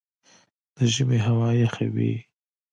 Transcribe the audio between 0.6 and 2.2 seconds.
د ژمي هوا یخه وي